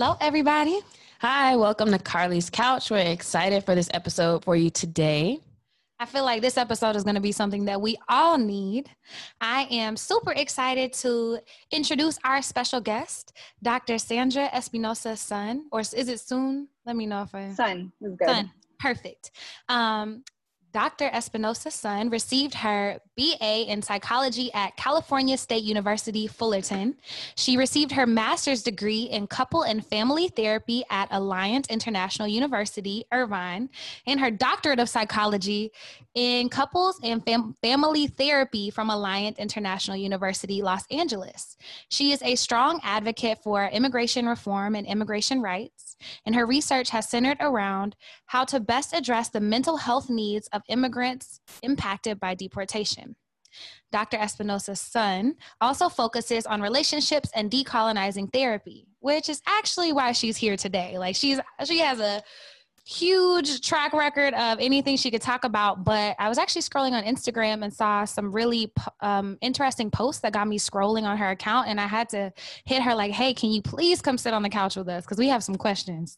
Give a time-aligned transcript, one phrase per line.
[0.00, 0.80] Hello, everybody.
[1.20, 2.90] Hi, welcome to Carly's Couch.
[2.90, 5.40] We're excited for this episode for you today.
[5.98, 8.88] I feel like this episode is going to be something that we all need.
[9.42, 11.40] I am super excited to
[11.70, 13.98] introduce our special guest, Dr.
[13.98, 16.68] Sandra Espinosa Sun, or is it soon?
[16.86, 17.52] Let me know if I.
[17.52, 18.26] Sun is good.
[18.26, 19.32] Sun, perfect.
[19.68, 20.24] Um,
[20.72, 21.10] Dr.
[21.12, 26.96] Espinosa Sun received her BA in psychology at California State University, Fullerton.
[27.34, 33.68] She received her master's degree in couple and family therapy at Alliant International University, Irvine,
[34.06, 35.72] and her doctorate of psychology
[36.14, 41.56] in couples and fam- family therapy from Alliant International University, Los Angeles.
[41.88, 47.08] She is a strong advocate for immigration reform and immigration rights, and her research has
[47.08, 47.96] centered around
[48.26, 53.16] how to best address the mental health needs of immigrants impacted by deportation.
[53.90, 54.16] Dr.
[54.16, 60.56] Espinosa Sun also focuses on relationships and decolonizing therapy, which is actually why she's here
[60.56, 60.98] today.
[60.98, 62.22] Like she's she has a
[62.86, 67.04] huge track record of anything she could talk about but i was actually scrolling on
[67.04, 71.68] instagram and saw some really um, interesting posts that got me scrolling on her account
[71.68, 72.32] and i had to
[72.64, 75.18] hit her like hey can you please come sit on the couch with us because
[75.18, 76.16] we have some questions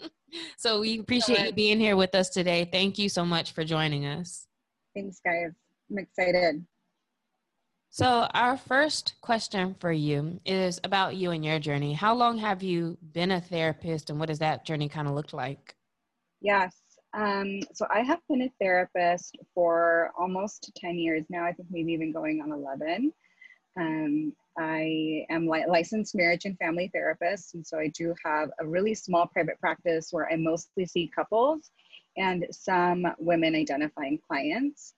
[0.56, 2.68] so we appreciate you being here with us today.
[2.70, 4.46] Thank you so much for joining us.
[4.94, 5.52] Thanks, guys.
[5.90, 6.64] I'm excited.
[7.90, 11.94] So, our first question for you is about you and your journey.
[11.94, 15.32] How long have you been a therapist, and what does that journey kind of look
[15.32, 15.74] like?
[16.40, 16.76] Yes.
[17.14, 21.44] Um, so, I have been a therapist for almost 10 years now.
[21.44, 23.12] I think maybe even going on 11.
[23.76, 28.66] Um, I am li- licensed marriage and family therapist, and so I do have a
[28.66, 31.70] really small private practice where I mostly see couples
[32.16, 34.94] and some women identifying clients.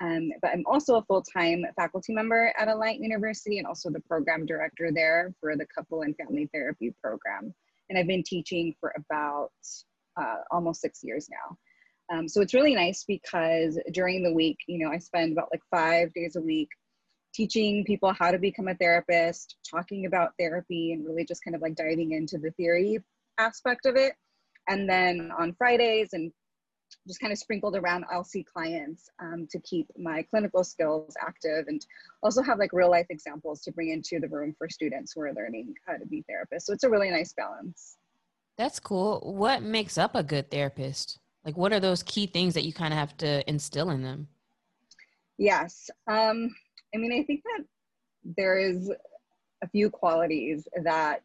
[0.00, 4.00] Um, but I'm also a full time faculty member at Alliant University and also the
[4.00, 7.54] program director there for the couple and family therapy program.
[7.88, 9.52] And I've been teaching for about
[10.20, 11.56] uh, almost six years now.
[12.12, 15.62] Um, so it's really nice because during the week, you know, I spend about like
[15.70, 16.68] five days a week
[17.34, 21.62] teaching people how to become a therapist, talking about therapy, and really just kind of
[21.62, 22.98] like diving into the theory
[23.38, 24.14] aspect of it.
[24.68, 26.32] And then on Fridays and
[27.06, 31.66] just kind of sprinkled around, I'll see clients um, to keep my clinical skills active
[31.68, 31.84] and
[32.22, 35.34] also have like real life examples to bring into the room for students who are
[35.34, 36.62] learning how to be therapists.
[36.62, 37.96] So it's a really nice balance.
[38.56, 39.20] That's cool.
[39.34, 41.18] What makes up a good therapist?
[41.44, 44.28] Like, what are those key things that you kind of have to instill in them?
[45.36, 45.90] Yes.
[46.06, 46.54] Um,
[46.94, 47.64] I mean, I think that
[48.36, 48.90] there is
[49.62, 51.22] a few qualities that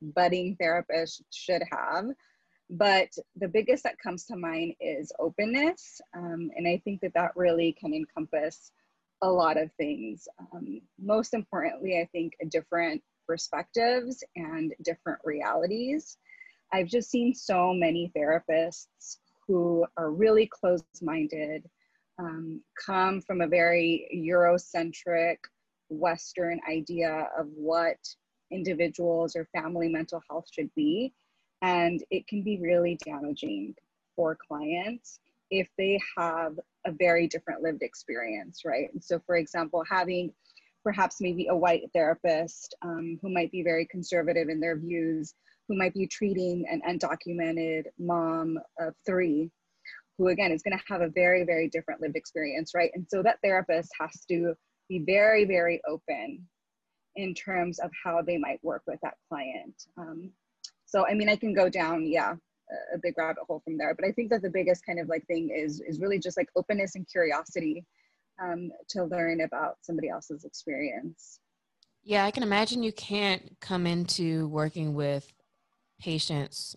[0.00, 2.06] budding therapists should have,
[2.70, 6.00] but the biggest that comes to mind is openness.
[6.16, 8.70] Um, and I think that that really can encompass
[9.22, 10.28] a lot of things.
[10.52, 16.16] Um, most importantly, I think different perspectives and different realities.
[16.72, 19.16] I've just seen so many therapists
[19.46, 21.68] who are really closed minded
[22.20, 25.36] um, come from a very Eurocentric
[25.88, 27.96] Western idea of what
[28.52, 31.12] individuals or family mental health should be.
[31.62, 33.74] And it can be really damaging
[34.16, 35.20] for clients
[35.50, 38.88] if they have a very different lived experience, right?
[38.92, 40.32] And so, for example, having
[40.82, 45.34] perhaps maybe a white therapist um, who might be very conservative in their views,
[45.68, 49.50] who might be treating an undocumented mom of three
[50.20, 52.90] who again is going to have a very very different lived experience right?
[52.94, 54.54] And so that therapist has to
[54.88, 56.46] be very very open
[57.16, 59.74] in terms of how they might work with that client.
[59.96, 60.30] Um,
[60.90, 62.34] so i mean i can go down yeah
[62.94, 65.26] a big rabbit hole from there but i think that the biggest kind of like
[65.26, 67.84] thing is is really just like openness and curiosity
[68.42, 71.40] um, to learn about somebody else's experience.
[72.02, 75.32] Yeah i can imagine you can't come into working with
[76.00, 76.76] patients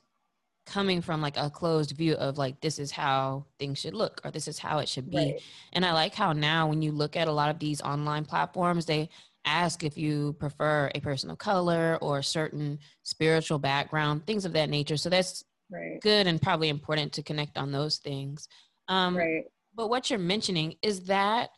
[0.65, 4.31] coming from like a closed view of like this is how things should look or
[4.31, 5.41] this is how it should be right.
[5.73, 8.85] and i like how now when you look at a lot of these online platforms
[8.85, 9.09] they
[9.45, 14.53] ask if you prefer a person of color or a certain spiritual background things of
[14.53, 15.99] that nature so that's right.
[16.01, 18.47] good and probably important to connect on those things
[18.87, 19.43] um, right.
[19.75, 21.49] but what you're mentioning is that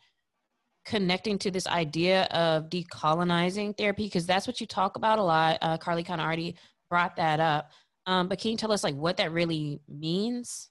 [0.84, 5.58] connecting to this idea of decolonizing therapy because that's what you talk about a lot
[5.62, 6.56] uh, carly kind of already
[6.90, 7.70] brought that up
[8.06, 10.70] um, but can you tell us like what that really means?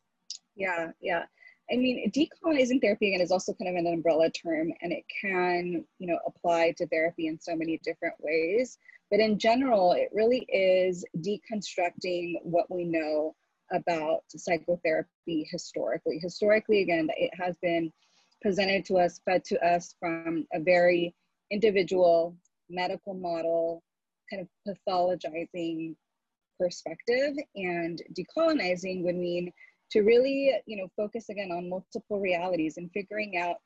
[0.55, 1.23] Yeah, yeah.
[1.71, 5.83] I mean, decolonizing therapy again is also kind of an umbrella term, and it can,
[5.97, 8.77] you know, apply to therapy in so many different ways.
[9.09, 13.35] But in general, it really is deconstructing what we know
[13.71, 16.19] about psychotherapy historically.
[16.19, 17.91] Historically, again, it has been
[18.41, 21.15] presented to us, fed to us from a very
[21.51, 22.35] individual
[22.69, 23.83] medical model,
[24.29, 25.95] kind of pathologizing
[26.59, 29.51] perspective and decolonizing would mean
[29.91, 33.57] to really you know focus again on multiple realities and figuring out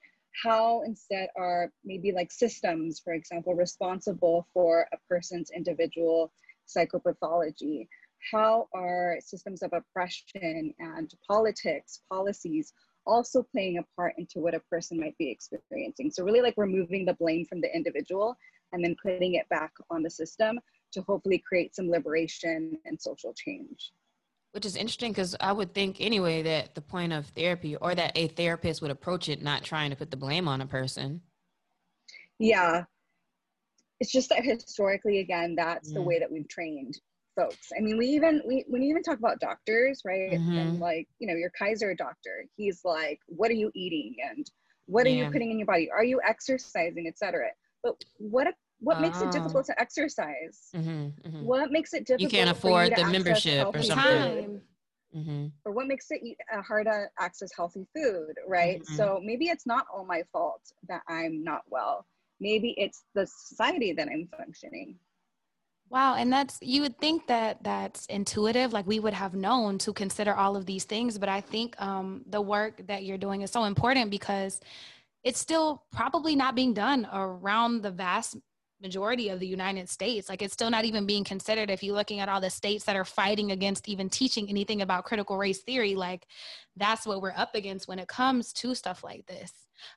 [0.43, 6.31] how instead are maybe like systems for example responsible for a person's individual
[6.69, 7.87] psychopathology.
[8.31, 12.73] How are systems of oppression and politics policies
[13.05, 16.11] also playing a part into what a person might be experiencing?
[16.11, 18.37] So really like removing the blame from the individual
[18.71, 20.59] and then putting it back on the system
[20.93, 23.91] to hopefully create some liberation and social change
[24.51, 28.11] which is interesting because I would think anyway that the point of therapy or that
[28.15, 31.21] a therapist would approach it not trying to put the blame on a person.
[32.39, 32.85] Yeah.
[33.99, 35.95] It's just that historically, again, that's mm.
[35.95, 36.99] the way that we've trained
[37.35, 37.71] folks.
[37.77, 40.31] I mean, we even we when you even talk about doctors, right?
[40.31, 40.57] Mm-hmm.
[40.57, 44.49] And like, you know, your Kaiser doctor, he's like, what are you eating and
[44.87, 45.91] what are you putting in your body?
[45.91, 47.49] Are you exercising, etc.
[47.83, 48.47] But what
[48.79, 49.31] what makes it ah.
[49.31, 50.69] difficult to exercise?
[50.75, 51.43] Mm-hmm, mm-hmm.
[51.43, 52.21] What makes it difficult?
[52.31, 54.61] You can't afford you the membership or something.
[55.15, 55.47] Mm-hmm.
[55.65, 56.21] Or what makes it
[56.53, 58.81] uh, hard to access healthy food, right?
[58.81, 58.95] Mm-hmm.
[58.95, 62.05] So maybe it's not all my fault that I'm not well.
[62.39, 64.95] Maybe it's the society that I'm functioning.
[65.89, 69.91] Wow, and that's you would think that that's intuitive, like we would have known to
[69.91, 73.49] consider all of these things, but I think um, the work that you're doing is
[73.49, 74.61] so important because
[75.23, 78.37] it's still probably not being done around the vast
[78.81, 80.29] majority of the United States.
[80.29, 82.95] Like it's still not even being considered if you're looking at all the states that
[82.95, 85.95] are fighting against even teaching anything about critical race theory.
[85.95, 86.25] Like
[86.75, 89.51] that's what we're up against when it comes to stuff like this.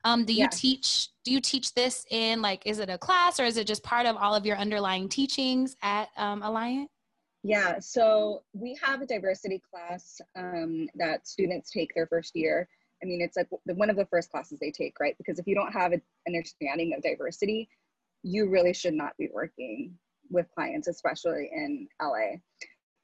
[0.05, 0.49] Um, do you yeah.
[0.49, 3.83] teach do you teach this in like is it a class or is it just
[3.83, 6.87] part of all of your underlying teachings at um, Alliant?
[7.45, 12.69] Yeah, so we have a diversity class um, that students take their first year.
[13.03, 15.17] I mean, it's like one of the first classes they take, right?
[15.19, 17.69] Because if you don't have an understanding of diversity,
[18.23, 19.95] you really should not be working
[20.31, 22.37] with clients, especially in LA.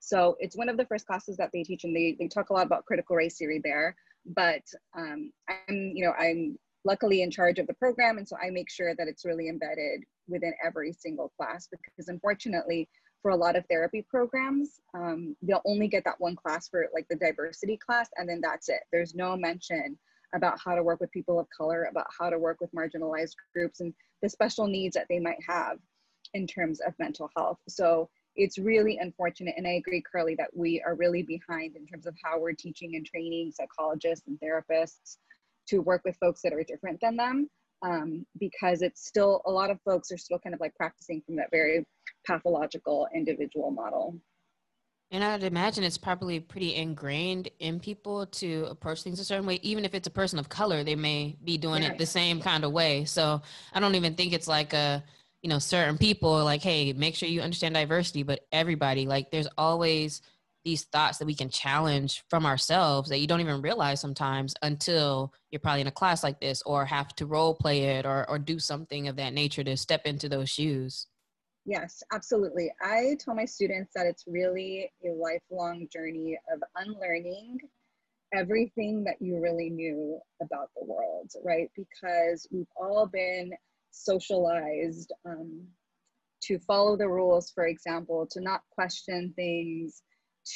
[0.00, 2.52] So it's one of the first classes that they teach, and they, they talk a
[2.52, 3.94] lot about critical race theory there.
[4.36, 4.62] But
[4.96, 8.70] um, I'm, you know, I'm luckily in charge of the program, and so I make
[8.70, 11.68] sure that it's really embedded within every single class.
[11.70, 12.88] Because unfortunately,
[13.22, 17.06] for a lot of therapy programs, um, they'll only get that one class for like
[17.10, 18.80] the diversity class, and then that's it.
[18.92, 19.98] There's no mention
[20.34, 23.80] about how to work with people of color, about how to work with marginalized groups,
[23.80, 25.78] and the special needs that they might have
[26.34, 27.58] in terms of mental health.
[27.68, 32.06] So it's really unfortunate, and I agree, Carly, that we are really behind in terms
[32.06, 35.16] of how we're teaching and training psychologists and therapists
[35.68, 37.48] to work with folks that are different than them.
[37.82, 41.36] Um, because it's still a lot of folks are still kind of like practicing from
[41.36, 41.86] that very
[42.26, 44.16] pathological individual model.
[45.10, 49.58] And I'd imagine it's probably pretty ingrained in people to approach things a certain way.
[49.62, 52.62] Even if it's a person of color, they may be doing it the same kind
[52.62, 53.06] of way.
[53.06, 53.40] So
[53.72, 55.02] I don't even think it's like a,
[55.40, 59.48] you know, certain people like, hey, make sure you understand diversity, but everybody, like, there's
[59.56, 60.20] always
[60.64, 65.32] these thoughts that we can challenge from ourselves that you don't even realize sometimes until
[65.50, 68.38] you're probably in a class like this or have to role play it or, or
[68.38, 71.06] do something of that nature to step into those shoes.
[71.68, 72.72] Yes, absolutely.
[72.80, 77.58] I tell my students that it's really a lifelong journey of unlearning
[78.32, 81.70] everything that you really knew about the world, right?
[81.76, 83.52] Because we've all been
[83.90, 85.62] socialized um,
[86.44, 90.02] to follow the rules, for example, to not question things,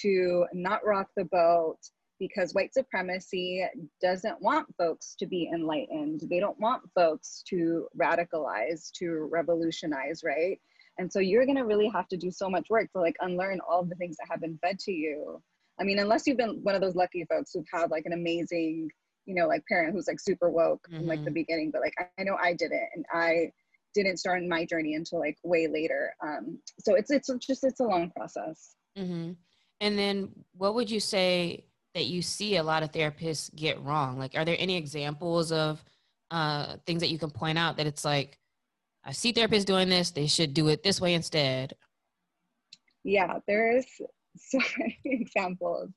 [0.01, 1.77] to not rock the boat,
[2.19, 3.63] because white supremacy
[4.01, 6.23] doesn't want folks to be enlightened.
[6.31, 10.59] They don't want folks to radicalize, to revolutionize, right?
[10.99, 13.61] And so you're going to really have to do so much work to like unlearn
[13.61, 15.43] all the things that have been fed to you.
[15.81, 18.91] I mean, unless you've been one of those lucky folks who've had like an amazing,
[19.25, 20.99] you know, like parent who's like super woke mm-hmm.
[20.99, 21.35] from like the mm-hmm.
[21.35, 23.53] beginning, but like I know I did it and I
[23.95, 26.15] didn't start my journey until like way later.
[26.25, 28.75] Um, so it's it's just it's a long process.
[28.99, 29.33] Mm-hmm.
[29.81, 34.19] And then, what would you say that you see a lot of therapists get wrong?
[34.19, 35.83] Like, are there any examples of
[36.31, 38.39] uh, things that you can point out that it's like
[39.05, 41.75] I see therapists doing this, they should do it this way instead.
[43.05, 43.87] Yeah, there's
[44.37, 45.91] so many examples.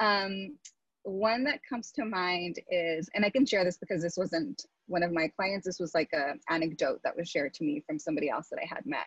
[0.00, 0.56] Um,
[1.04, 5.02] one that comes to mind is, and I can share this because this wasn't one
[5.02, 8.28] of my clients, this was like an anecdote that was shared to me from somebody
[8.28, 9.06] else that I had met.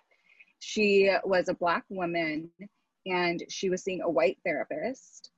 [0.60, 2.50] She was a Black woman
[3.06, 5.32] and she was seeing a white therapist.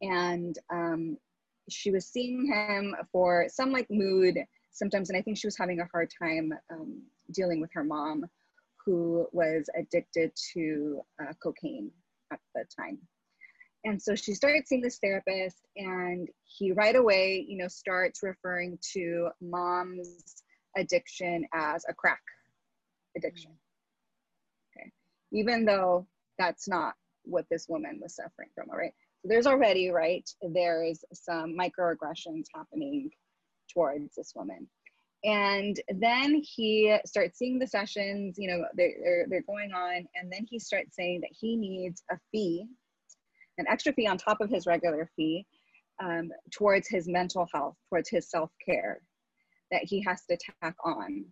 [0.00, 1.18] And um,
[1.68, 4.38] she was seeing him for some like mood
[4.72, 5.10] symptoms.
[5.10, 7.02] And I think she was having a hard time um,
[7.32, 8.24] dealing with her mom,
[8.84, 11.90] who was addicted to uh, cocaine
[12.32, 12.98] at the time.
[13.84, 18.78] And so she started seeing this therapist, and he right away, you know, starts referring
[18.92, 20.42] to mom's
[20.76, 22.22] addiction as a crack
[23.16, 23.50] addiction.
[24.76, 24.90] Okay.
[25.32, 26.06] Even though
[26.38, 28.70] that's not what this woman was suffering from.
[28.70, 28.94] All right.
[29.20, 33.10] So there's already, right, there's some microaggressions happening
[33.72, 34.68] towards this woman.
[35.24, 40.06] And then he starts seeing the sessions, you know, they're, they're going on.
[40.16, 42.66] And then he starts saying that he needs a fee,
[43.58, 45.46] an extra fee on top of his regular fee
[46.02, 49.00] um, towards his mental health, towards his self care
[49.70, 51.24] that he has to tack on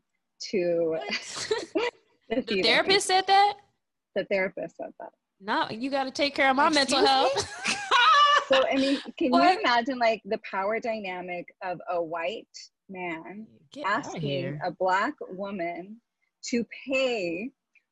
[0.51, 0.97] to
[2.31, 3.55] the, the therapist said that?
[4.15, 5.11] The therapist said that.
[5.41, 7.87] No, you got to take care of my Excuse mental health.
[8.51, 12.49] so, I mean, can you imagine like the power dynamic of a white
[12.89, 16.01] man Get asking a black woman
[16.47, 17.51] to pay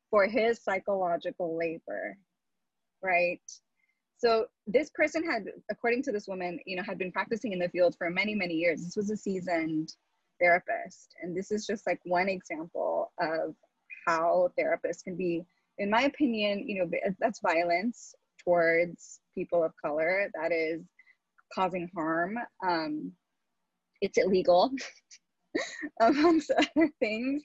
[0.09, 2.17] for his psychological labor,
[3.01, 3.41] right?
[4.17, 7.69] So this person had, according to this woman, you know, had been practicing in the
[7.69, 8.83] field for many, many years.
[8.83, 9.93] This was a seasoned
[10.41, 11.15] therapist.
[11.21, 13.55] And this is just like one example of
[14.05, 15.45] how therapists can be,
[15.77, 18.13] in my opinion, you know, that's violence
[18.43, 20.29] towards people of color.
[20.39, 20.81] That is
[21.53, 22.37] causing harm.
[22.65, 23.11] Um,
[24.01, 24.71] it's illegal,
[26.01, 27.43] amongst other things.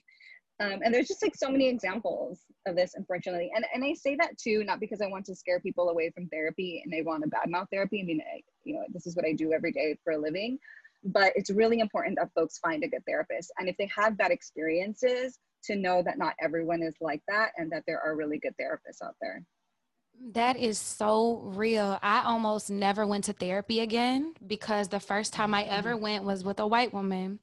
[0.61, 3.51] Um, and there's just like so many examples of this, unfortunately.
[3.53, 6.27] And and I say that too, not because I want to scare people away from
[6.27, 8.01] therapy and I want to badmouth therapy.
[8.01, 10.57] I mean, I, you know, this is what I do every day for a living.
[11.03, 13.51] But it's really important that folks find a good therapist.
[13.59, 17.71] And if they have bad experiences, to know that not everyone is like that and
[17.71, 19.43] that there are really good therapists out there.
[20.31, 21.99] That is so real.
[22.01, 26.03] I almost never went to therapy again because the first time I ever mm-hmm.
[26.03, 27.39] went was with a white woman.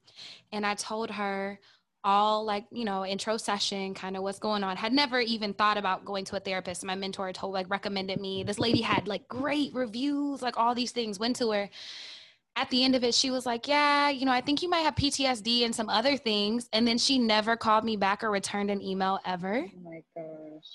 [0.51, 1.59] And I told her
[2.03, 4.75] all like, you know, intro session, kind of what's going on.
[4.75, 6.83] Had never even thought about going to a therapist.
[6.83, 8.43] My mentor told, like, recommended me.
[8.43, 11.69] This lady had like great reviews, like all these things, went to her
[12.55, 14.81] at the end of it, she was like, Yeah, you know, I think you might
[14.81, 16.69] have PTSD and some other things.
[16.71, 19.65] And then she never called me back or returned an email ever.
[19.65, 20.25] Oh my gosh.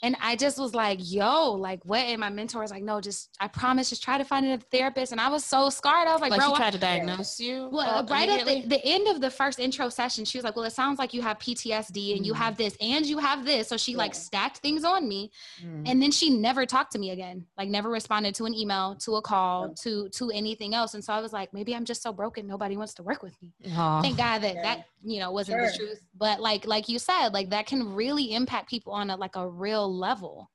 [0.02, 2.00] And I just was like, Yo, like, what?
[2.00, 5.12] And my mentor was like, No, just, I promise, just try to find a therapist.
[5.12, 6.08] And I was so scarred.
[6.08, 7.68] I was like, like Bro, she tried to diagnose you?
[7.72, 10.64] Well, right at the, the, end of the first intro session, she was like, Well,
[10.64, 12.26] it sounds like you have PTSD and mm.
[12.26, 13.68] you have this and you have this.
[13.68, 13.98] So she yeah.
[13.98, 15.30] like stacked things on me.
[15.64, 15.88] Mm.
[15.88, 19.16] And then she never talked to me again, like, never responded to an email, to
[19.16, 19.74] a call, yeah.
[19.82, 20.94] to, to anything else.
[20.94, 23.40] And so I was like, Maybe I'm just so broken nobody wants to work with
[23.42, 23.52] me.
[23.66, 24.02] Aww.
[24.02, 24.62] Thank God that yeah.
[24.62, 25.70] that you know wasn't sure.
[25.70, 26.00] the truth.
[26.16, 29.48] But like like you said, like that can really impact people on a like a
[29.48, 30.50] real level.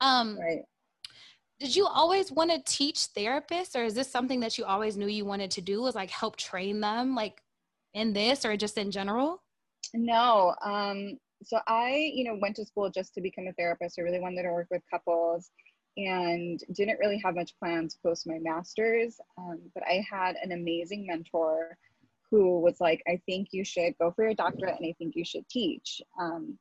[0.00, 0.62] Um right.
[1.58, 5.06] Did you always want to teach therapists or is this something that you always knew
[5.06, 7.40] you wanted to do was like help train them like
[7.94, 9.42] in this or just in general?
[9.94, 10.54] No.
[10.62, 13.98] Um so I, you know, went to school just to become a therapist.
[13.98, 15.50] I really wanted to work with couples
[15.96, 19.18] and didn't really have much plans post my master's.
[19.38, 21.76] Um, but I had an amazing mentor
[22.30, 25.24] who was like, I think you should go for your doctorate and I think you
[25.24, 26.00] should teach.
[26.20, 26.58] Um,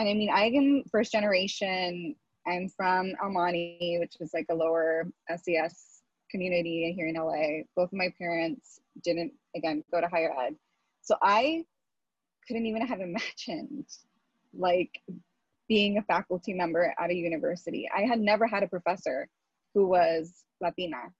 [0.00, 2.14] and I mean, I am first generation.
[2.46, 7.64] I'm from Monte, which is like a lower SES community here in LA.
[7.76, 10.56] Both of my parents didn't, again, go to higher ed.
[11.02, 11.64] So I
[12.46, 13.86] couldn't even have imagined
[14.54, 15.02] like
[15.68, 17.88] being a faculty member at a university.
[17.94, 19.28] I had never had a professor
[19.74, 21.12] who was Latina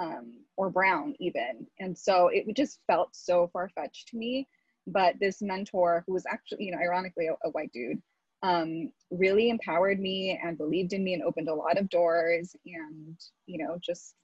[0.00, 1.66] um, or brown, even.
[1.80, 4.48] And so it just felt so far fetched to me.
[4.86, 8.02] But this mentor, who was actually, you know, ironically a, a white dude,
[8.42, 13.16] um, really empowered me and believed in me and opened a lot of doors and,
[13.46, 14.14] you know, just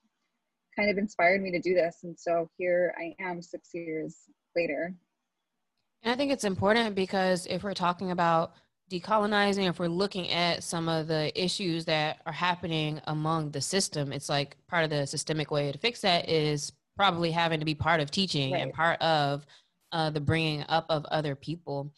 [0.76, 1.98] kind of inspired me to do this.
[2.02, 4.16] And so here I am six years
[4.56, 4.94] later.
[6.02, 8.52] And I think it's important because if we're talking about
[8.90, 14.12] decolonizing, if we're looking at some of the issues that are happening among the system,
[14.12, 17.74] it's like part of the systemic way to fix that is probably having to be
[17.74, 18.62] part of teaching right.
[18.62, 19.44] and part of
[19.92, 21.92] uh, the bringing up of other people.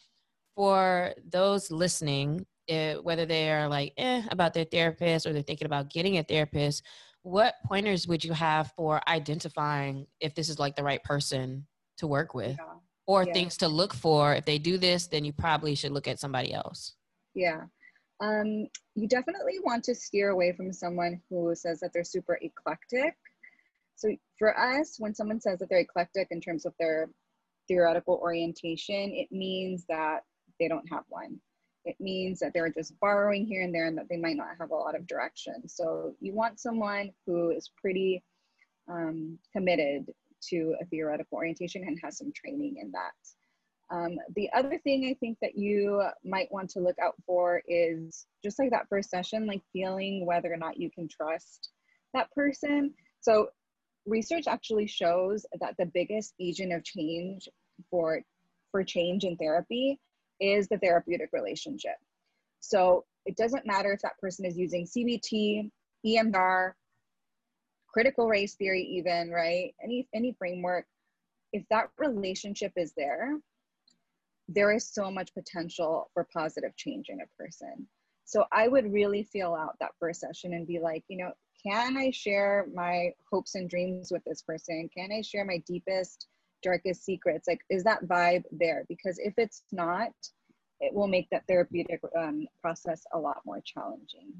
[0.61, 5.65] For those listening, it, whether they are like eh, about their therapist or they're thinking
[5.65, 6.83] about getting a therapist,
[7.23, 11.65] what pointers would you have for identifying if this is like the right person
[11.97, 12.57] to work with?
[12.59, 12.75] Yeah.
[13.07, 13.33] Or yeah.
[13.33, 14.35] things to look for.
[14.35, 16.93] If they do this then you probably should look at somebody else.
[17.33, 17.61] Yeah.
[18.19, 23.15] Um, you definitely want to steer away from someone who says that they're super eclectic.
[23.95, 27.09] So for us when someone says that they're eclectic in terms of their
[27.67, 30.21] theoretical orientation it means that
[30.61, 31.39] they don't have one
[31.83, 34.69] it means that they're just borrowing here and there and that they might not have
[34.69, 38.23] a lot of direction so you want someone who is pretty
[38.89, 40.05] um, committed
[40.49, 43.95] to a theoretical orientation and has some training in that.
[43.95, 48.25] Um, the other thing I think that you might want to look out for is
[48.43, 51.69] just like that first session, like feeling whether or not you can trust
[52.13, 52.93] that person.
[53.19, 53.49] So
[54.05, 57.49] research actually shows that the biggest agent of change
[57.89, 58.21] for
[58.71, 59.99] for change in therapy
[60.41, 61.95] is the therapeutic relationship.
[62.59, 65.69] So it doesn't matter if that person is using CBT
[66.05, 66.73] EMDR,
[67.87, 69.73] critical race theory, even, right?
[69.83, 70.85] Any any framework,
[71.53, 73.37] if that relationship is there,
[74.47, 77.87] there is so much potential for positive change in a person.
[78.25, 81.97] So I would really feel out that first session and be like, you know, can
[81.97, 84.89] I share my hopes and dreams with this person?
[84.95, 86.27] Can I share my deepest,
[86.61, 87.47] darkest secrets?
[87.47, 88.85] Like, is that vibe there?
[88.87, 90.11] Because if it's not,
[90.79, 94.33] it will make that therapeutic um, process a lot more challenging.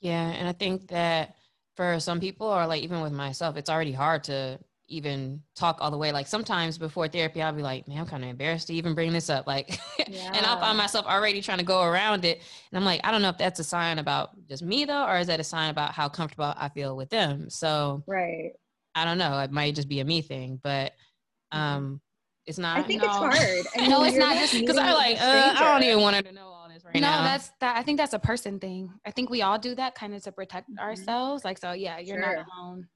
[0.00, 1.36] Yeah, and I think that
[1.76, 4.58] for some people, or like even with myself, it's already hard to
[4.88, 6.12] even talk all the way.
[6.12, 9.12] Like sometimes before therapy, I'll be like, man, I'm kind of embarrassed to even bring
[9.12, 9.46] this up.
[9.46, 10.30] Like, yeah.
[10.34, 12.42] and I'll find myself already trying to go around it.
[12.70, 15.18] And I'm like, I don't know if that's a sign about just me though, or
[15.18, 17.48] is that a sign about how comfortable I feel with them?
[17.48, 18.52] So, right.
[18.94, 19.38] I don't know.
[19.40, 20.92] It might just be a me thing, but
[21.52, 21.58] mm-hmm.
[21.58, 22.00] um,
[22.46, 22.78] it's not.
[22.78, 23.08] I think no.
[23.08, 23.66] it's hard.
[23.76, 25.20] I no, it's not just because I like.
[25.20, 27.18] Uh, I don't even want her to know all this right no, now.
[27.18, 27.76] No, that's that.
[27.76, 28.90] I think that's a person thing.
[29.06, 30.78] I think we all do that kind of to protect mm-hmm.
[30.78, 31.44] ourselves.
[31.44, 32.36] Like, so yeah, you're sure.
[32.36, 32.88] not alone.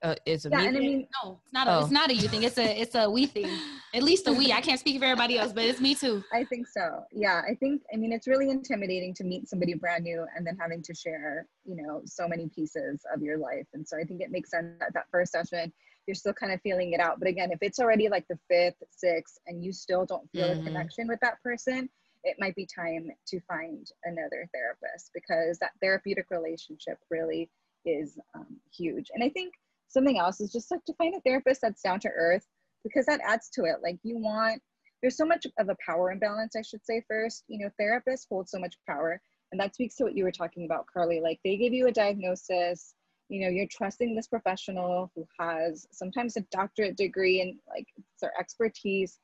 [0.00, 1.80] Uh, it's a yeah, me and I mean, no, it's not a, oh.
[1.80, 2.44] it's not a you thing.
[2.44, 3.50] It's a, it's a we thing.
[3.94, 4.52] At least a we.
[4.52, 6.22] I can't speak for everybody else, but it's me too.
[6.32, 7.04] I think so.
[7.12, 7.82] Yeah, I think.
[7.92, 11.46] I mean, it's really intimidating to meet somebody brand new and then having to share,
[11.64, 13.66] you know, so many pieces of your life.
[13.74, 15.72] And so I think it makes sense that that first session
[16.08, 17.18] you're still kind of feeling it out.
[17.18, 20.62] But again, if it's already like the fifth, sixth, and you still don't feel mm-hmm.
[20.62, 21.90] a connection with that person,
[22.24, 27.50] it might be time to find another therapist because that therapeutic relationship really
[27.84, 29.10] is um, huge.
[29.14, 29.52] And I think
[29.88, 32.46] something else is just like to find a therapist that's down to earth
[32.84, 33.76] because that adds to it.
[33.82, 34.62] Like you want,
[35.02, 37.44] there's so much of a power imbalance, I should say first.
[37.48, 39.20] You know, therapists hold so much power.
[39.50, 41.20] And that speaks to what you were talking about, Carly.
[41.20, 42.94] Like they give you a diagnosis,
[43.28, 47.86] you know, you're trusting this professional who has sometimes a doctorate degree and like
[48.20, 49.18] their expertise.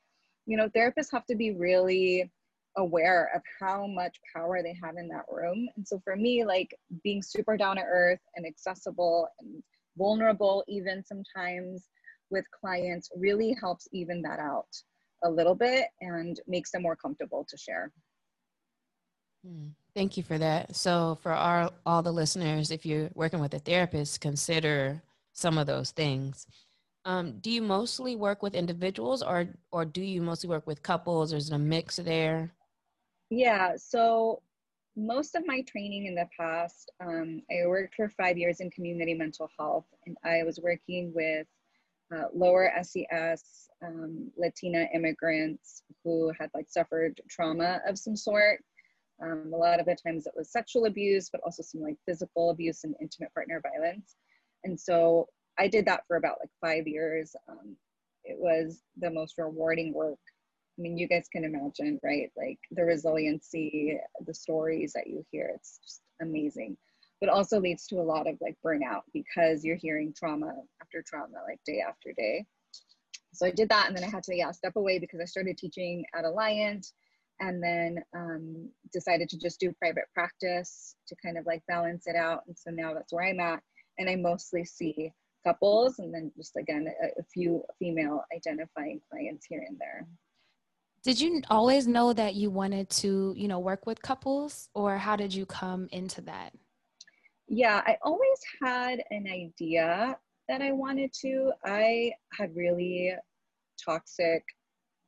[0.46, 2.30] You know, therapists have to be really
[2.76, 5.68] aware of how much power they have in that room.
[5.76, 9.62] And so for me, like being super down to earth and accessible and
[9.96, 11.88] vulnerable, even sometimes
[12.30, 14.68] with clients, really helps even that out
[15.24, 17.92] a little bit and makes them more comfortable to share.
[19.44, 19.68] Hmm.
[19.94, 20.74] Thank you for that.
[20.74, 25.02] So, for our, all the listeners, if you're working with a therapist, consider
[25.32, 26.46] some of those things.
[27.04, 31.32] Um, do you mostly work with individuals or, or do you mostly work with couples?
[31.32, 32.52] Or is it a mix there?
[33.30, 34.42] Yeah, so
[34.96, 39.14] most of my training in the past, um, I worked for five years in community
[39.14, 41.46] mental health, and I was working with
[42.14, 48.60] uh, lower SES um, Latina immigrants who had like suffered trauma of some sort.
[49.22, 52.50] Um, a lot of the times it was sexual abuse, but also some like physical
[52.50, 54.16] abuse and intimate partner violence.
[54.64, 55.28] And so
[55.58, 57.34] I did that for about like five years.
[57.48, 57.76] Um,
[58.24, 60.18] it was the most rewarding work
[60.78, 62.30] I mean, you guys can imagine, right?
[62.36, 66.76] Like the resiliency, the stories that you hear, it's just amazing.
[67.20, 71.38] But also leads to a lot of like burnout because you're hearing trauma after trauma,
[71.48, 72.44] like day after day.
[73.32, 75.56] So I did that, and then I had to yeah step away because I started
[75.56, 76.92] teaching at Alliant,
[77.40, 82.16] and then um, decided to just do private practice to kind of like balance it
[82.16, 82.42] out.
[82.46, 83.60] And so now that's where I'm at,
[83.98, 85.12] and I mostly see
[85.44, 90.06] couples, and then just again a, a few female identifying clients here and there.
[91.04, 95.16] Did you always know that you wanted to, you know, work with couples or how
[95.16, 96.54] did you come into that?
[97.46, 100.16] Yeah, I always had an idea
[100.48, 101.52] that I wanted to.
[101.62, 103.12] I had really
[103.84, 104.42] toxic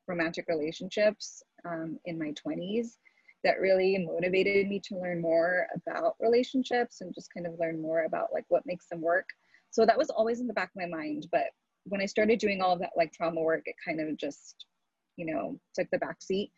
[0.07, 2.99] romantic relationships um, in my 20s
[3.43, 8.05] that really motivated me to learn more about relationships and just kind of learn more
[8.05, 9.31] about like what makes them work.
[9.71, 11.27] So that was always in the back of my mind.
[11.33, 11.47] But
[11.85, 14.67] when I started doing all of that like trauma work, it kind of just
[15.17, 16.51] you know, took the back seat.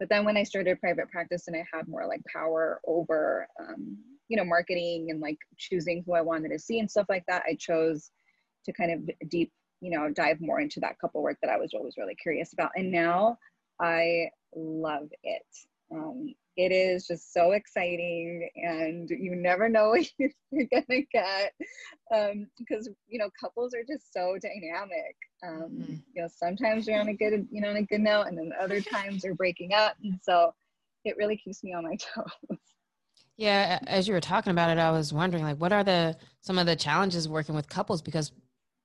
[0.00, 3.96] But then when I started private practice and I had more like power over, um,
[4.28, 7.44] you know, marketing and like choosing who I wanted to see and stuff like that,
[7.46, 8.10] I chose
[8.64, 11.72] to kind of deep, you know, dive more into that couple work that I was
[11.74, 12.70] always really curious about.
[12.74, 13.38] And now
[13.80, 15.42] I love it.
[15.94, 21.52] Um, it is just so exciting and you never know what you're gonna get
[22.14, 25.16] um, because you know couples are just so dynamic.
[25.42, 25.94] Um, mm-hmm.
[26.14, 28.52] you know sometimes you're on a good you know on a good note and then
[28.60, 30.52] other times they're breaking up and so
[31.04, 32.58] it really keeps me on my toes.
[33.36, 36.58] Yeah as you were talking about it i was wondering like what are the some
[36.58, 38.00] of the challenges working with couples?
[38.00, 38.32] Because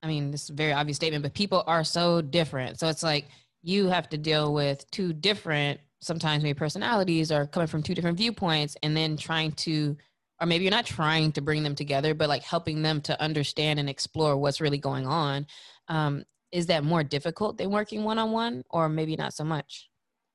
[0.02, 2.80] i mean this is a very obvious statement but people are so different.
[2.80, 3.28] So it's like
[3.62, 8.16] you have to deal with two different sometimes maybe personalities are coming from two different
[8.16, 9.96] viewpoints and then trying to
[10.40, 13.78] or maybe you're not trying to bring them together but like helping them to understand
[13.78, 15.46] and explore what's really going on
[15.88, 19.90] um, is that more difficult than working one-on-one or maybe not so much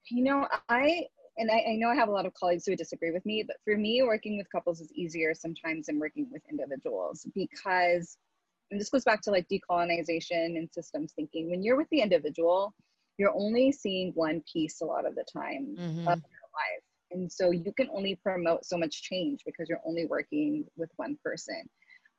[0.10, 1.06] you know i
[1.38, 3.44] and I, I know I have a lot of colleagues who would disagree with me,
[3.46, 8.18] but for me, working with couples is easier sometimes than working with individuals because,
[8.72, 11.50] and this goes back to like decolonization and systems thinking.
[11.50, 12.74] When you're with the individual,
[13.18, 16.08] you're only seeing one piece a lot of the time mm-hmm.
[16.08, 16.84] of your life.
[17.12, 21.18] And so you can only promote so much change because you're only working with one
[21.24, 21.64] person.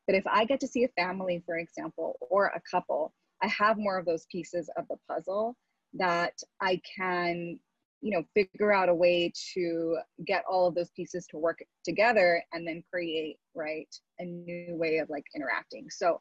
[0.07, 3.77] But if I get to see a family, for example, or a couple, I have
[3.77, 5.57] more of those pieces of the puzzle
[5.95, 7.59] that I can,
[8.01, 12.43] you know, figure out a way to get all of those pieces to work together
[12.53, 15.89] and then create, right, a new way of like interacting.
[15.91, 16.21] So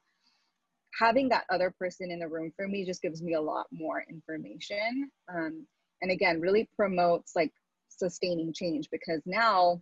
[0.97, 4.03] having that other person in the room for me just gives me a lot more
[4.09, 5.09] information.
[5.33, 5.65] Um,
[6.01, 7.51] and again, really promotes like
[7.89, 9.81] sustaining change because now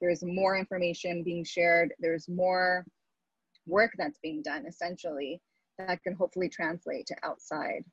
[0.00, 2.84] there's more information being shared, there's more
[3.66, 5.40] work that's being done essentially
[5.78, 7.84] that can hopefully translate to outside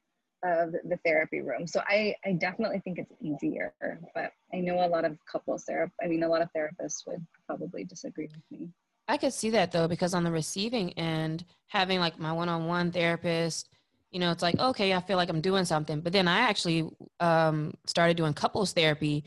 [0.44, 1.66] of the therapy room.
[1.68, 3.74] So I, I definitely think it's easier,
[4.14, 5.92] but I know a lot of couples there.
[6.02, 8.70] I mean, a lot of therapists would probably disagree with me.
[9.08, 13.70] I could see that though, because on the receiving end, having like my one-on-one therapist,
[14.12, 16.02] you know, it's like, okay, I feel like I'm doing something.
[16.02, 16.90] But then I actually
[17.20, 19.24] um, started doing couples therapy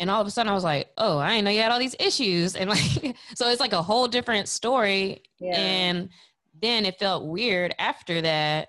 [0.00, 1.78] and all of a sudden I was like, oh, I didn't know you had all
[1.78, 2.56] these issues.
[2.60, 5.22] And like, so it's like a whole different story.
[5.38, 5.56] Yeah.
[5.56, 6.08] And
[6.60, 8.68] then it felt weird after that.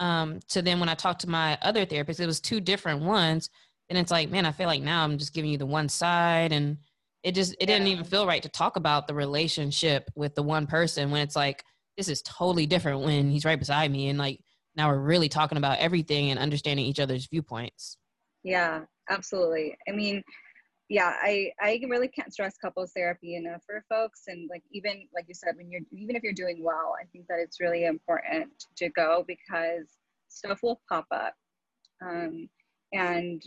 [0.00, 3.50] Um, to then when I talked to my other therapist, it was two different ones.
[3.88, 6.50] And it's like, man, I feel like now I'm just giving you the one side.
[6.50, 6.78] And
[7.24, 7.66] it just, it yeah.
[7.66, 11.34] didn't even feel right to talk about the relationship with the one person when it's
[11.34, 11.64] like,
[11.96, 14.08] this is totally different when he's right beside me.
[14.08, 14.40] And like,
[14.76, 17.96] now we're really talking about everything and understanding each other's viewpoints.
[18.42, 19.76] Yeah, absolutely.
[19.88, 20.22] I mean,
[20.88, 25.24] yeah i i really can't stress couples therapy enough for folks and like even like
[25.26, 28.50] you said when you're even if you're doing well i think that it's really important
[28.76, 29.86] to go because
[30.28, 31.34] stuff will pop up
[32.04, 32.48] um,
[32.92, 33.42] and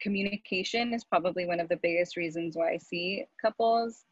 [0.00, 4.04] communication is probably one of the biggest reasons why i see couples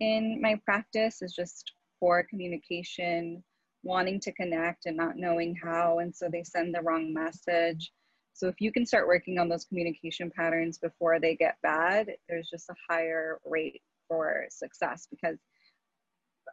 [0.00, 3.42] in my practice is just poor communication
[3.84, 7.92] wanting to connect and not knowing how and so they send the wrong message
[8.34, 12.48] so if you can start working on those communication patterns before they get bad, there's
[12.48, 15.38] just a higher rate for success because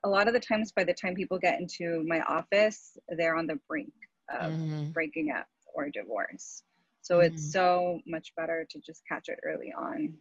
[0.03, 3.47] a lot of the times by the time people get into my office, they're on
[3.47, 3.93] the brink
[4.29, 4.91] of mm-hmm.
[4.91, 6.63] breaking up or divorce.
[7.09, 7.33] So mm-hmm.
[7.33, 10.13] it's so much better to just catch it early on.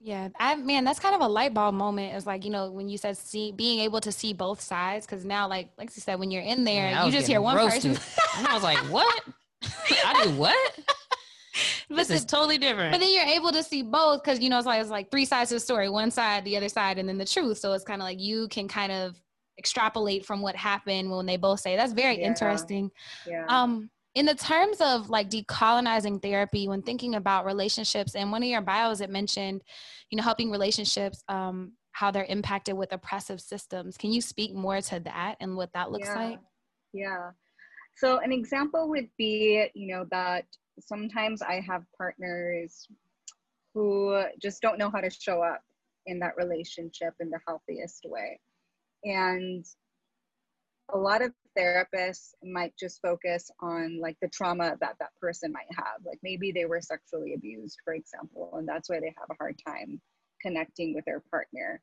[0.00, 2.14] Yeah, I man, that's kind of a light bulb moment.
[2.14, 5.24] It's like you know when you said see being able to see both sides because
[5.26, 7.96] now like like you said when you're in there yeah, you just hear one roasted.
[7.96, 8.18] person.
[8.38, 9.24] and I was like, what?
[10.06, 10.80] I do what?
[11.90, 12.92] this is totally different.
[12.92, 15.26] But then you're able to see both because you know it's like it's like three
[15.26, 17.58] sides of the story, one side, the other side, and then the truth.
[17.58, 19.20] So it's kind of like you can kind of
[19.58, 22.26] extrapolate from what happened when they both say that's very yeah.
[22.26, 22.90] interesting.
[23.26, 23.44] Yeah.
[23.48, 28.48] Um, in the terms of like decolonizing therapy, when thinking about relationships, and one of
[28.48, 29.62] your bios it mentioned,
[30.10, 33.96] you know, helping relationships, um, how they're impacted with oppressive systems.
[33.96, 36.28] Can you speak more to that and what that looks yeah.
[36.28, 36.38] like?
[36.92, 37.30] Yeah.
[37.96, 40.44] So an example would be, you know, that
[40.80, 42.86] sometimes I have partners
[43.74, 45.60] who just don't know how to show up
[46.06, 48.40] in that relationship in the healthiest way.
[49.04, 49.64] And
[50.92, 55.72] a lot of therapists might just focus on like the trauma that that person might
[55.76, 56.04] have.
[56.04, 59.58] Like maybe they were sexually abused, for example, and that's why they have a hard
[59.66, 60.00] time
[60.42, 61.80] connecting with their partner.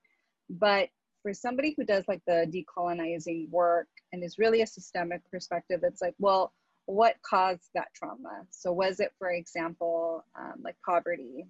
[0.50, 0.90] But
[1.22, 6.02] for somebody who does like the decolonizing work and is really a systemic perspective, it's
[6.02, 6.54] like, well,
[6.86, 8.44] what caused that trauma?
[8.50, 11.48] So, was it, for example, um, like poverty,